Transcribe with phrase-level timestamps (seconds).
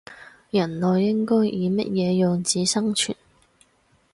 [0.49, 3.15] 人類應該以乜嘢樣子生存